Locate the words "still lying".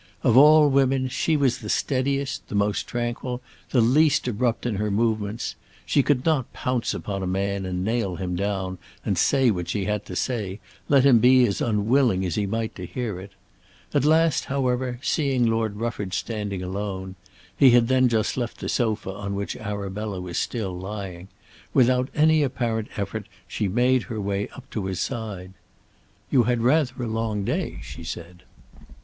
20.39-21.27